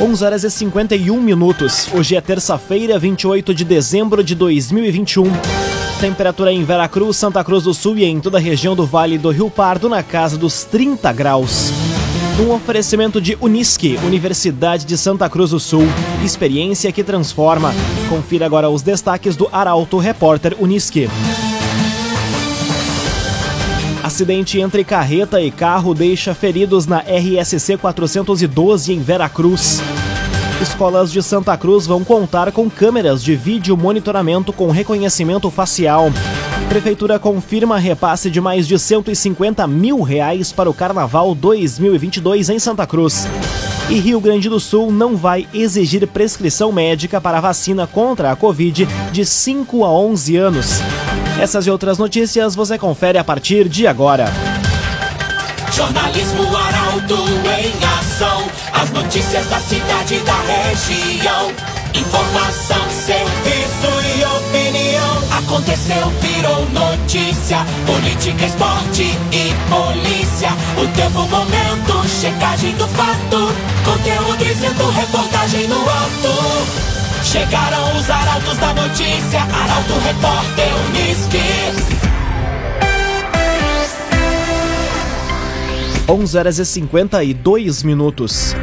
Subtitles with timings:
[0.00, 1.88] 11 horas e 51 minutos.
[1.92, 5.24] Hoje é terça-feira, 28 de dezembro de 2021.
[6.00, 9.30] Temperatura em Veracruz, Santa Cruz do Sul e em toda a região do Vale do
[9.30, 11.72] Rio Pardo na casa dos 30 graus.
[12.40, 15.82] Um oferecimento de Unisque, Universidade de Santa Cruz do Sul.
[16.24, 17.74] Experiência que transforma.
[18.08, 21.08] Confira agora os destaques do Arauto Repórter Unisque.
[24.08, 29.82] Acidente entre carreta e carro deixa feridos na RSC 412 em Veracruz.
[30.62, 36.10] Escolas de Santa Cruz vão contar com câmeras de vídeo monitoramento com reconhecimento facial.
[36.70, 42.86] Prefeitura confirma repasse de mais de 150 mil reais para o Carnaval 2022 em Santa
[42.86, 43.28] Cruz.
[43.90, 48.36] E Rio Grande do Sul não vai exigir prescrição médica para a vacina contra a
[48.36, 50.80] Covid de 5 a 11 anos.
[51.38, 54.26] Essas e outras notícias você confere a partir de agora.
[55.72, 58.42] Jornalismo Arauto em ação.
[58.72, 61.52] As notícias da cidade e da região.
[61.94, 65.38] Informação, serviço e opinião.
[65.38, 67.58] Aconteceu, virou notícia.
[67.86, 70.50] Política, esporte e polícia.
[70.76, 73.54] O tempo, momento, checagem do fato.
[73.84, 76.97] Conteúdo dizendo, reportagem no ato.
[77.24, 81.38] Chegaram os arautos da notícia, Arauto Repórter Unisque.
[86.08, 88.54] 11 horas e 52 minutos.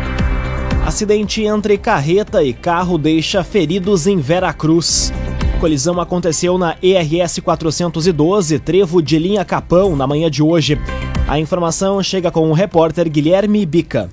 [0.86, 5.14] Acidente entre carreta e carro deixa feridos em Veracruz.
[5.60, 10.80] Colisão aconteceu na ERS 412, trevo de linha Capão, na manhã de hoje.
[11.28, 14.10] A informação chega com o repórter Guilherme Bica.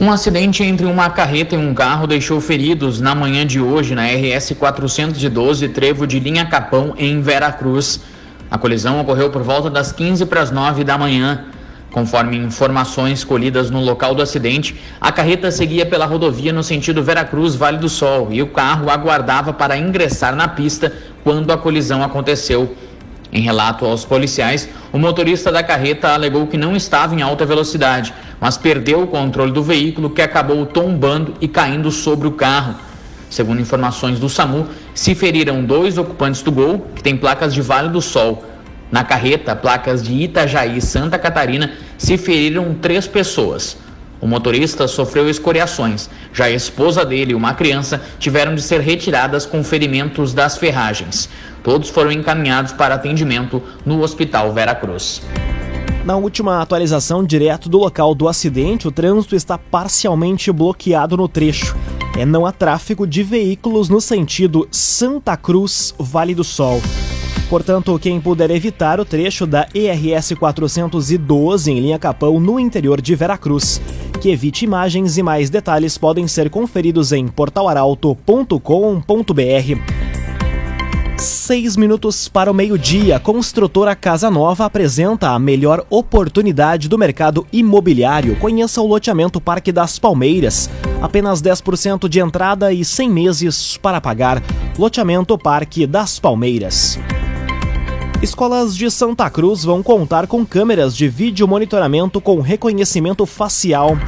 [0.00, 4.06] Um acidente entre uma carreta e um carro deixou feridos na manhã de hoje na
[4.06, 8.00] RS 412, trevo de linha Capão, em Veracruz.
[8.48, 11.46] A colisão ocorreu por volta das 15 para as 9 da manhã.
[11.90, 17.78] Conforme informações colhidas no local do acidente, a carreta seguia pela rodovia no sentido Veracruz-Vale
[17.78, 20.92] do Sol e o carro aguardava para ingressar na pista
[21.24, 22.72] quando a colisão aconteceu.
[23.32, 28.14] Em relato aos policiais, o motorista da carreta alegou que não estava em alta velocidade,
[28.40, 32.74] mas perdeu o controle do veículo que acabou tombando e caindo sobre o carro.
[33.30, 37.90] Segundo informações do SAMU, se feriram dois ocupantes do Gol, que tem placas de Vale
[37.90, 38.44] do Sol.
[38.90, 43.76] Na carreta, placas de Itajaí e Santa Catarina, se feriram três pessoas.
[44.20, 46.08] O motorista sofreu escoriações.
[46.32, 51.28] Já a esposa dele e uma criança tiveram de ser retiradas com ferimentos das ferragens.
[51.62, 55.22] Todos foram encaminhados para atendimento no Hospital Vera Cruz.
[56.08, 61.76] Na última atualização, direto do local do acidente, o trânsito está parcialmente bloqueado no trecho.
[62.16, 66.80] É não há tráfego de veículos no sentido Santa Cruz, Vale do Sol.
[67.50, 73.14] Portanto, quem puder evitar o trecho da ERS 412 em linha Capão no interior de
[73.14, 73.78] Veracruz,
[74.18, 80.07] que evite imagens e mais detalhes podem ser conferidos em portalaralto.com.br.
[81.18, 83.18] Seis minutos para o meio-dia.
[83.18, 88.36] Construtora Casa Nova apresenta a melhor oportunidade do mercado imobiliário.
[88.36, 90.70] Conheça o loteamento Parque das Palmeiras.
[91.02, 94.40] Apenas 10% de entrada e 100 meses para pagar.
[94.78, 97.00] Loteamento Parque das Palmeiras.
[98.22, 103.98] Escolas de Santa Cruz vão contar com câmeras de vídeo monitoramento com reconhecimento facial.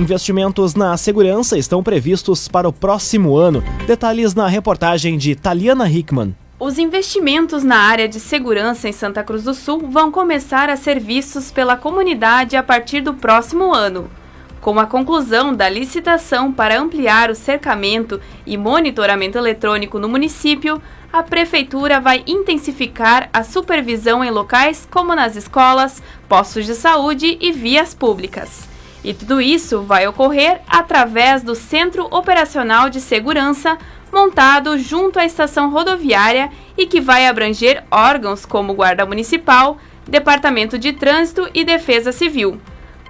[0.00, 3.62] Investimentos na segurança estão previstos para o próximo ano.
[3.86, 6.34] Detalhes na reportagem de Taliana Hickman.
[6.58, 10.98] Os investimentos na área de segurança em Santa Cruz do Sul vão começar a ser
[10.98, 14.10] vistos pela comunidade a partir do próximo ano.
[14.58, 20.80] Com a conclusão da licitação para ampliar o cercamento e monitoramento eletrônico no município,
[21.12, 27.52] a Prefeitura vai intensificar a supervisão em locais como nas escolas, postos de saúde e
[27.52, 28.66] vias públicas.
[29.04, 33.78] E tudo isso vai ocorrer através do Centro Operacional de Segurança,
[34.16, 39.76] montado junto à estação rodoviária e que vai abranger órgãos como Guarda Municipal,
[40.08, 42.58] Departamento de Trânsito e Defesa Civil.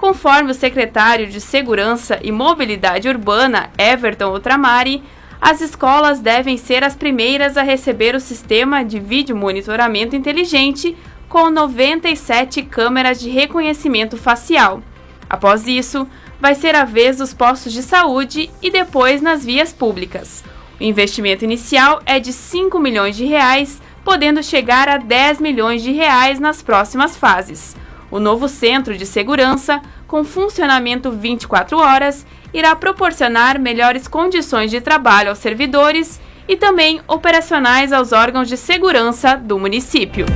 [0.00, 5.00] Conforme o secretário de Segurança e Mobilidade Urbana, Everton Ultramari,
[5.40, 10.96] as escolas devem ser as primeiras a receber o sistema de vídeo monitoramento inteligente
[11.28, 14.82] com 97 câmeras de reconhecimento facial.
[15.30, 16.04] Após isso,
[16.40, 20.42] vai ser a vez dos postos de saúde e depois nas vias públicas.
[20.78, 25.90] O investimento inicial é de 5 milhões de reais, podendo chegar a 10 milhões de
[25.92, 27.74] reais nas próximas fases.
[28.10, 35.30] O novo centro de segurança, com funcionamento 24 horas, irá proporcionar melhores condições de trabalho
[35.30, 40.26] aos servidores e também operacionais aos órgãos de segurança do município.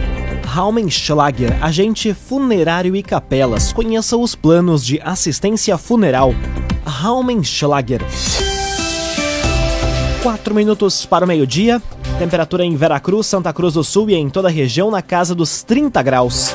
[0.44, 3.72] Raumenschlager, agente funerário e capelas.
[3.72, 6.34] Conheça os planos de assistência funeral
[6.84, 8.00] Raumenschlager.
[10.22, 11.81] 4 minutos para o meio-dia.
[12.19, 15.62] Temperatura em Veracruz, Santa Cruz do Sul e em toda a região na casa dos
[15.62, 16.55] 30 graus.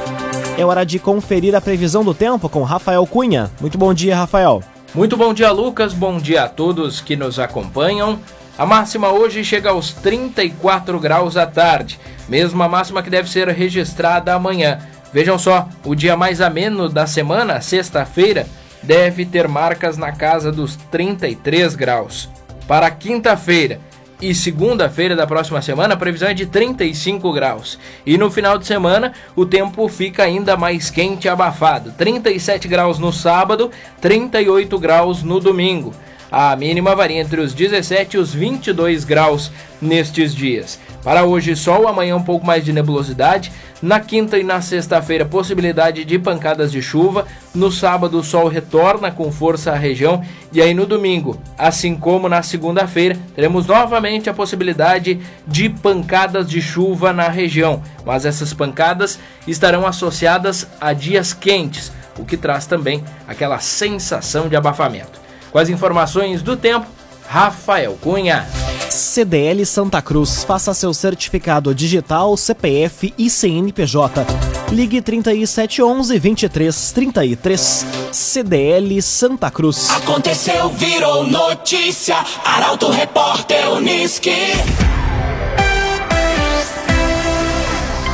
[0.55, 3.49] É hora de conferir a previsão do tempo com Rafael Cunha.
[3.59, 4.61] Muito bom dia, Rafael.
[4.93, 5.93] Muito bom dia, Lucas.
[5.93, 8.19] Bom dia a todos que nos acompanham.
[8.55, 14.33] A máxima hoje chega aos 34 graus à tarde, mesma máxima que deve ser registrada
[14.33, 14.79] amanhã.
[15.11, 18.45] Vejam só, o dia mais ameno da semana, sexta-feira,
[18.83, 22.29] deve ter marcas na casa dos 33 graus.
[22.67, 23.79] Para quinta-feira
[24.19, 27.77] e segunda-feira da próxima semana, a previsão é de 35 graus.
[28.05, 31.91] E no final de semana, o tempo fica ainda mais quente e abafado.
[31.91, 33.69] 37 graus no sábado,
[34.01, 35.93] 38 graus no domingo.
[36.31, 39.51] A mínima varia entre os 17 e os 22 graus
[39.81, 40.79] nestes dias.
[41.03, 43.51] Para hoje, sol, amanhã um pouco mais de nebulosidade.
[43.79, 47.27] Na quinta e na sexta-feira, possibilidade de pancadas de chuva.
[47.53, 50.23] No sábado, o sol retorna com força à região.
[50.51, 56.59] E aí no domingo, assim como na segunda-feira, teremos novamente a possibilidade de pancadas de
[56.59, 57.83] chuva na região.
[58.03, 64.55] Mas essas pancadas estarão associadas a dias quentes, o que traz também aquela sensação de
[64.55, 65.24] abafamento.
[65.55, 66.85] Com as informações do tempo,
[67.29, 68.45] Rafael Cunha.
[68.89, 70.43] CDL Santa Cruz.
[70.43, 74.25] Faça seu certificado digital, CPF e CNPJ.
[74.69, 77.85] Ligue 3711 2333.
[78.11, 79.89] CDL Santa Cruz.
[79.91, 82.17] Aconteceu, virou notícia.
[82.43, 84.35] Arauto Repórter Uniski.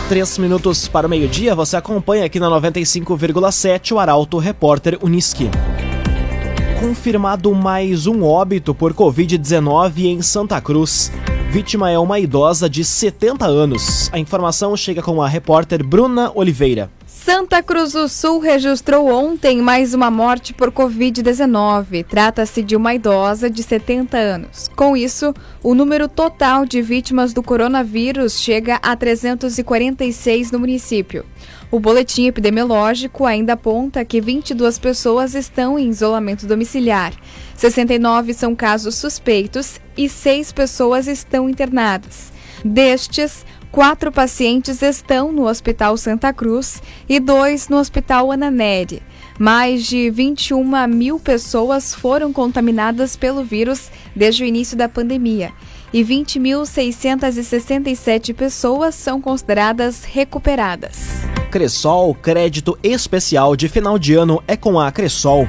[0.07, 5.49] Três minutos para o meio-dia, você acompanha aqui na 95,7 o Arauto Repórter Uniski
[6.81, 11.11] confirmado mais um óbito por Covid-19 em Santa Cruz.
[11.51, 14.09] Vítima é uma idosa de 70 anos.
[14.11, 16.89] A informação chega com a repórter Bruna Oliveira.
[17.23, 22.03] Santa Cruz do Sul registrou ontem mais uma morte por Covid-19.
[22.03, 24.67] Trata-se de uma idosa de 70 anos.
[24.75, 25.31] Com isso,
[25.61, 31.23] o número total de vítimas do coronavírus chega a 346 no município.
[31.69, 37.13] O boletim epidemiológico ainda aponta que 22 pessoas estão em isolamento domiciliar.
[37.55, 42.33] 69 são casos suspeitos e 6 pessoas estão internadas.
[42.65, 49.01] Destes, quatro pacientes estão no Hospital Santa Cruz e dois no Hospital Ana Nery.
[49.39, 55.51] Mais de 21 mil pessoas foram contaminadas pelo vírus desde o início da pandemia
[55.93, 61.21] e 20.667 pessoas são consideradas recuperadas.
[61.49, 65.45] Cressol, crédito especial de final de ano é com a Cressol.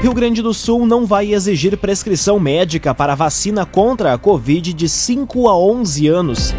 [0.00, 4.88] Rio Grande do Sul não vai exigir prescrição médica para vacina contra a Covid de
[4.88, 6.54] 5 a 11 anos.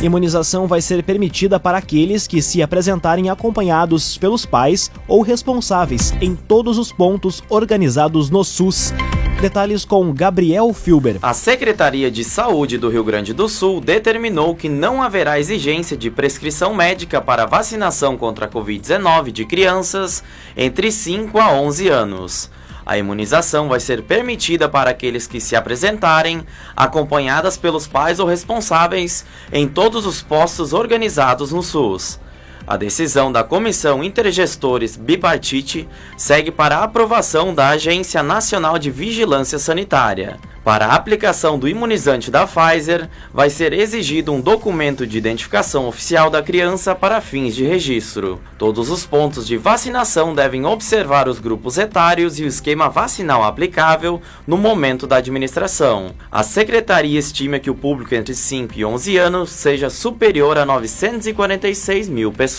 [0.00, 6.36] Imunização vai ser permitida para aqueles que se apresentarem acompanhados pelos pais ou responsáveis em
[6.36, 8.94] todos os pontos organizados no SUS.
[9.40, 11.18] Detalhes com Gabriel Filber.
[11.20, 16.10] A Secretaria de Saúde do Rio Grande do Sul determinou que não haverá exigência de
[16.12, 20.22] prescrição médica para vacinação contra a Covid-19 de crianças
[20.56, 22.50] entre 5 a 11 anos.
[22.88, 26.42] A imunização vai ser permitida para aqueles que se apresentarem,
[26.74, 32.18] acompanhadas pelos pais ou responsáveis, em todos os postos organizados no SUS.
[32.68, 35.88] A decisão da Comissão Intergestores Bipartite
[36.18, 40.38] segue para a aprovação da Agência Nacional de Vigilância Sanitária.
[40.62, 46.28] Para a aplicação do imunizante da Pfizer, vai ser exigido um documento de identificação oficial
[46.28, 48.38] da criança para fins de registro.
[48.58, 54.20] Todos os pontos de vacinação devem observar os grupos etários e o esquema vacinal aplicável
[54.46, 56.10] no momento da administração.
[56.30, 62.10] A secretaria estima que o público entre 5 e 11 anos seja superior a 946
[62.10, 62.57] mil pessoas.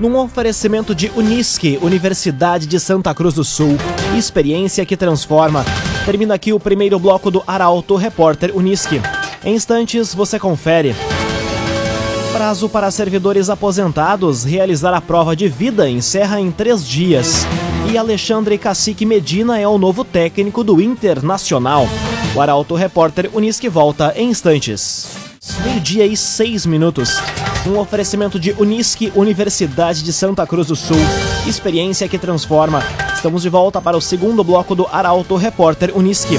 [0.00, 3.76] Num oferecimento de Unisque, Universidade de Santa Cruz do Sul,
[4.16, 5.62] experiência que transforma.
[6.06, 9.02] Termina aqui o primeiro bloco do Arauto Repórter Unisque.
[9.44, 10.96] Em instantes você confere.
[12.32, 17.46] Prazo para servidores aposentados realizar a prova de vida encerra em três dias.
[17.92, 21.86] E Alexandre Cacique Medina é o novo técnico do Internacional.
[22.34, 25.10] O Arauto Repórter Unisque volta em instantes.
[25.62, 27.20] Meio-dia e seis minutos.
[27.66, 30.98] Um oferecimento de Unisque, Universidade de Santa Cruz do Sul.
[31.46, 32.82] Experiência que transforma.
[33.14, 36.38] Estamos de volta para o segundo bloco do Arauto Repórter Unisque.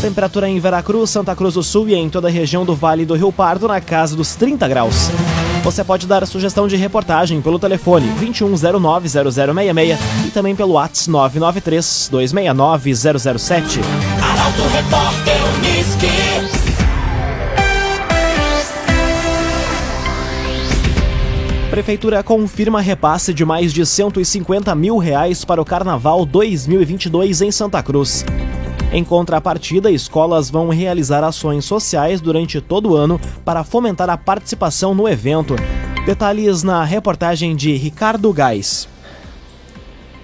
[0.00, 3.14] Temperatura em Veracruz, Santa Cruz do Sul e em toda a região do Vale do
[3.14, 5.10] Rio Pardo na casa dos 30 graus.
[5.64, 13.80] Você pode dar sugestão de reportagem pelo telefone 2109-0066 e também pelo WhatsApp 993-269-007.
[14.22, 16.63] Arauto Repórter Uniski.
[21.74, 27.82] Prefeitura confirma repasse de mais de 150 mil reais para o Carnaval 2022 em Santa
[27.82, 28.24] Cruz.
[28.92, 34.94] Em contrapartida, escolas vão realizar ações sociais durante todo o ano para fomentar a participação
[34.94, 35.56] no evento.
[36.06, 38.88] Detalhes na reportagem de Ricardo Gás.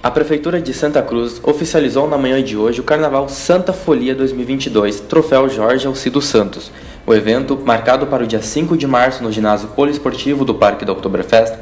[0.00, 5.00] A Prefeitura de Santa Cruz oficializou na manhã de hoje o Carnaval Santa Folia 2022,
[5.00, 6.70] Troféu Jorge Alcido Santos.
[7.06, 10.92] O evento, marcado para o dia 5 de março no ginásio poliesportivo do Parque da
[10.92, 11.54] Oktoberfest,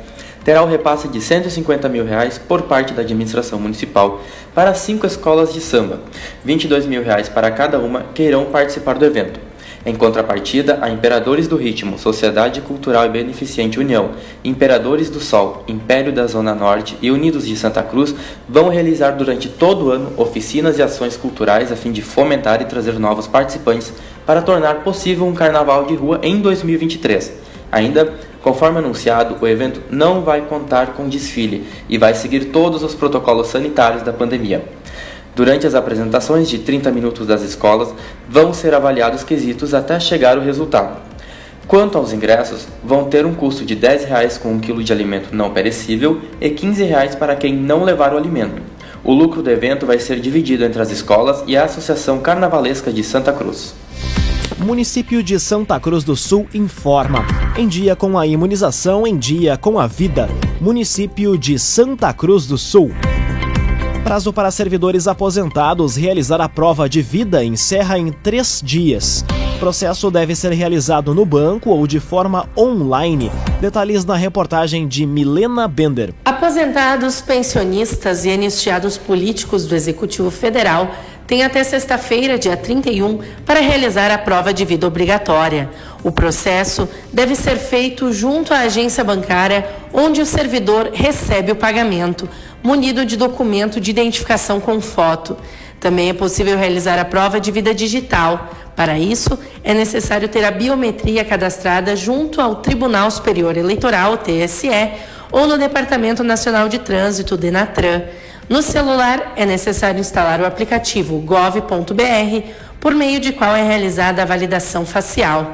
[0.45, 4.21] terá o repasse de 150 mil reais por parte da administração municipal
[4.54, 6.00] para cinco escolas de samba,
[6.45, 9.49] 22 mil reais para cada uma que irão participar do evento.
[9.87, 14.11] Em contrapartida, a Imperadores do Ritmo, Sociedade Cultural e Beneficente União,
[14.45, 18.14] Imperadores do Sol, Império da Zona Norte e Unidos de Santa Cruz
[18.49, 22.64] vão realizar durante todo o ano oficinas e ações culturais a fim de fomentar e
[22.64, 23.92] trazer novos participantes
[24.28, 27.32] para tornar possível um carnaval de rua em 2023.
[27.73, 32.94] Ainda, conforme anunciado, o evento não vai contar com desfile e vai seguir todos os
[32.94, 34.62] protocolos sanitários da pandemia.
[35.35, 37.94] Durante as apresentações de 30 minutos das escolas,
[38.28, 41.00] vão ser avaliados quesitos até chegar o resultado.
[41.66, 45.35] Quanto aos ingressos, vão ter um custo de R$ 10 com um quilo de alimento
[45.35, 46.85] não perecível e R$ 15
[47.18, 48.61] para quem não levar o alimento.
[49.02, 53.02] O lucro do evento vai ser dividido entre as escolas e a Associação Carnavalesca de
[53.02, 53.75] Santa Cruz.
[54.58, 57.24] Município de Santa Cruz do Sul informa.
[57.56, 60.28] Em dia com a imunização, em dia com a vida.
[60.60, 62.90] Município de Santa Cruz do Sul.
[64.02, 69.24] Prazo para servidores aposentados realizar a prova de vida encerra em três dias.
[69.60, 73.30] Processo deve ser realizado no banco ou de forma online.
[73.60, 76.14] Detalhes na reportagem de Milena Bender.
[76.24, 80.90] Aposentados, pensionistas e anistiados políticos do Executivo Federal
[81.28, 85.68] têm até sexta-feira, dia 31, para realizar a prova de vida obrigatória.
[86.02, 92.26] O processo deve ser feito junto à agência bancária onde o servidor recebe o pagamento
[92.62, 95.37] munido de documento de identificação com foto.
[95.78, 98.50] Também é possível realizar a prova de vida digital.
[98.75, 104.70] Para isso, é necessário ter a biometria cadastrada junto ao Tribunal Superior Eleitoral, TSE,
[105.30, 108.04] ou no Departamento Nacional de Trânsito, DENATRAN.
[108.48, 112.48] No celular, é necessário instalar o aplicativo gov.br,
[112.80, 115.52] por meio de qual é realizada a validação facial.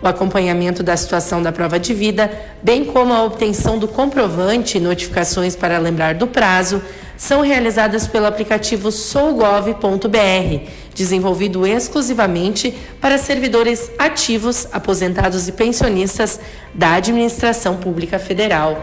[0.00, 2.30] O acompanhamento da situação da prova de vida,
[2.62, 6.80] bem como a obtenção do comprovante e notificações para lembrar do prazo,
[7.16, 16.40] são realizadas pelo aplicativo sougov.br, desenvolvido exclusivamente para servidores ativos, aposentados e pensionistas
[16.74, 18.76] da Administração Pública Federal.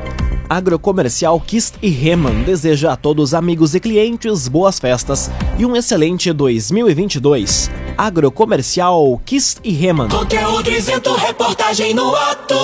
[0.50, 6.32] Agrocomercial Kist e Reman deseja a todos amigos e clientes boas festas e um excelente
[6.32, 7.72] 2022.
[7.98, 10.10] Agrocomercial Kist e Reman.
[10.10, 12.56] Conteúdo isento, reportagem no ato.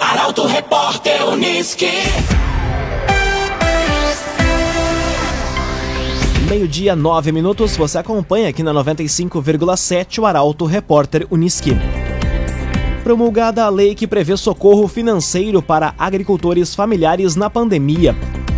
[0.00, 1.90] Arauto Repórter Uniski.
[6.48, 11.72] Meio-dia, nove minutos, você acompanha aqui na 95,7 o Arauto Repórter Uniski.
[13.02, 18.14] Promulgada a lei que prevê socorro financeiro para agricultores familiares na pandemia.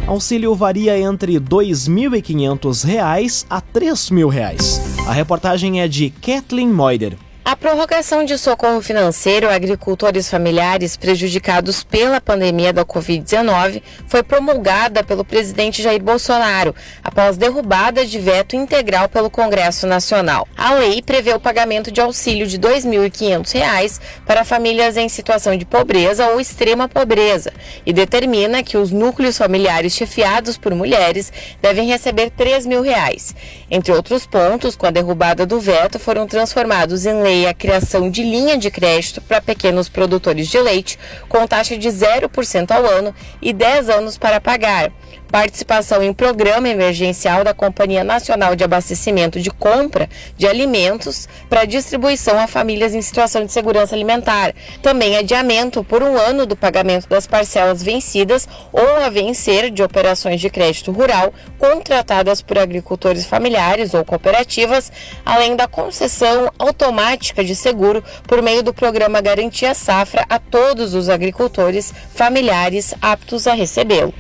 [0.07, 5.09] Auxílio varia entre R$ 2.500 a R$ 3.000.
[5.09, 7.17] A reportagem é de Kathleen Moider.
[7.51, 15.03] A prorrogação de socorro financeiro a agricultores familiares prejudicados pela pandemia da Covid-19 foi promulgada
[15.03, 20.47] pelo presidente Jair Bolsonaro após derrubada de veto integral pelo Congresso Nacional.
[20.59, 25.65] A lei prevê o pagamento de auxílio de R$ 2.500 para famílias em situação de
[25.65, 27.51] pobreza ou extrema pobreza
[27.87, 33.35] e determina que os núcleos familiares chefiados por mulheres devem receber R$ 3.000.
[33.71, 38.23] Entre outros pontos, com a derrubada do veto, foram transformados em lei a criação de
[38.23, 43.53] linha de crédito para pequenos produtores de leite, com taxa de 0% ao ano e
[43.53, 44.91] 10 anos para pagar
[45.31, 52.39] participação em programa emergencial da Companhia Nacional de Abastecimento de Compra de Alimentos para distribuição
[52.39, 54.55] a famílias em situação de segurança alimentar.
[54.83, 60.41] Também adiamento por um ano do pagamento das parcelas vencidas ou a vencer de operações
[60.41, 64.91] de crédito rural contratadas por agricultores familiares ou cooperativas,
[65.25, 71.09] além da concessão automática de seguro por meio do programa Garantia Safra a todos os
[71.09, 74.15] agricultores familiares aptos a recebê-lo.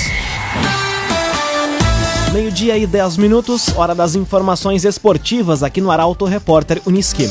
[2.34, 7.30] Meio-dia e 10 minutos, hora das informações esportivas aqui no Arauto Repórter Uniski.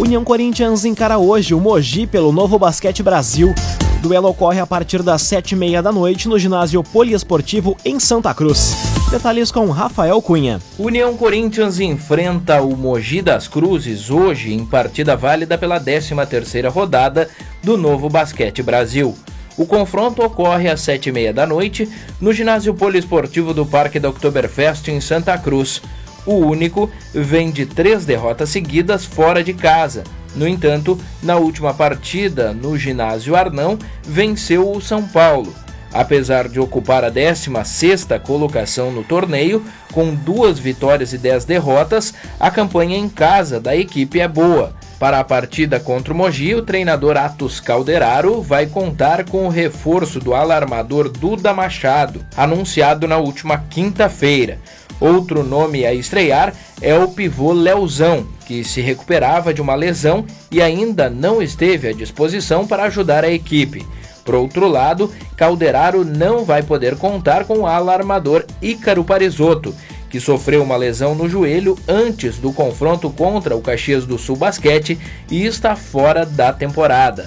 [0.00, 3.54] União Corinthians encara hoje o Mogi pelo Novo Basquete Brasil.
[3.98, 8.00] O duelo ocorre a partir das sete e meia da noite no ginásio poliesportivo em
[8.00, 8.95] Santa Cruz.
[9.10, 10.60] Detalhes com Rafael Cunha.
[10.76, 17.28] União Corinthians enfrenta o Mogi das Cruzes hoje em partida válida pela 13ª rodada
[17.62, 19.16] do Novo Basquete Brasil.
[19.56, 21.88] O confronto ocorre às sete e meia da noite
[22.20, 25.80] no ginásio poliesportivo do Parque da Oktoberfest em Santa Cruz.
[26.26, 30.02] O único vem de três derrotas seguidas fora de casa.
[30.34, 35.54] No entanto, na última partida, no ginásio Arnão, venceu o São Paulo.
[35.92, 42.50] Apesar de ocupar a 16ª colocação no torneio, com duas vitórias e 10 derrotas, a
[42.50, 44.74] campanha em casa da equipe é boa.
[44.98, 50.18] Para a partida contra o Mogi, o treinador Atos Calderaro vai contar com o reforço
[50.18, 54.58] do alarmador Duda Machado, anunciado na última quinta-feira.
[54.98, 60.62] Outro nome a estrear é o pivô Leozão, que se recuperava de uma lesão e
[60.62, 63.86] ainda não esteve à disposição para ajudar a equipe.
[64.26, 69.72] Por outro lado, Calderaro não vai poder contar com o alarmador Ícaro Parisotto,
[70.10, 74.98] que sofreu uma lesão no joelho antes do confronto contra o Caxias do Sul Basquete
[75.30, 77.24] e está fora da temporada.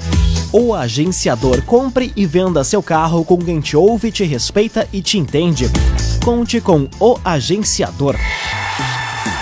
[0.51, 5.17] O agenciador compre e venda seu carro com quem te ouve, te respeita e te
[5.17, 5.67] entende.
[6.23, 8.15] Conte com o agenciador.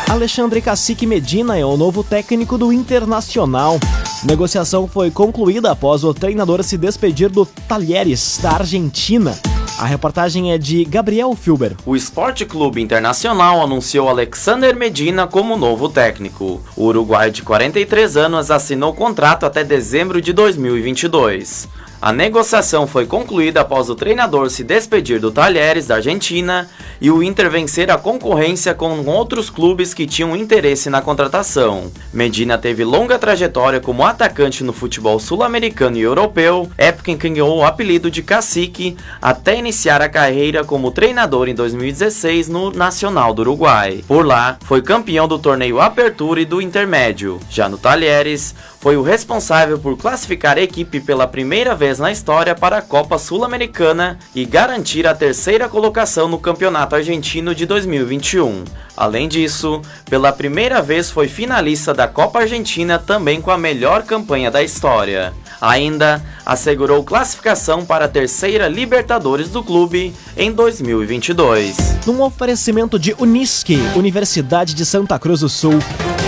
[0.10, 3.78] Alexandre Cacique Medina é o novo técnico do Internacional.
[4.24, 9.38] Negociação foi concluída após o treinador se despedir do Talheres, da Argentina.
[9.78, 11.76] A reportagem é de Gabriel Filber.
[11.86, 16.62] O Esporte Clube Internacional anunciou Alexander Medina como novo técnico.
[16.76, 21.68] O uruguai de 43 anos assinou contrato até dezembro de 2022.
[22.00, 26.70] A negociação foi concluída após o treinador se despedir do Talheres da Argentina
[27.02, 31.92] e o Inter vencer a concorrência com outros clubes que tinham interesse na contratação.
[32.14, 37.58] Medina teve longa trajetória como atacante no futebol sul-americano e europeu, época em que ganhou
[37.58, 43.42] o apelido de cacique, até iniciar a carreira como treinador em 2016 no Nacional do
[43.42, 44.04] Uruguai.
[44.08, 47.40] Por lá, foi campeão do torneio Apertura e do Intermédio.
[47.50, 48.54] Já no Talheres,
[48.88, 53.18] foi o responsável por classificar a equipe pela primeira vez na história para a Copa
[53.18, 58.64] Sul-Americana e garantir a terceira colocação no Campeonato Argentino de 2021.
[58.96, 64.50] Além disso, pela primeira vez foi finalista da Copa Argentina também com a melhor campanha
[64.50, 65.34] da história.
[65.60, 71.76] Ainda assegurou classificação para a terceira Libertadores do clube em 2022.
[72.06, 75.78] Num oferecimento de Unisque, Universidade de Santa Cruz do Sul,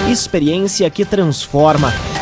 [0.09, 1.93] experiência que transforma.